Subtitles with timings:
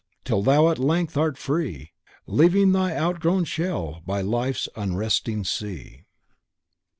[0.25, 1.91] Till thou at length art free,
[2.25, 6.05] Leaving thy outgrown shell by life's unresting sea."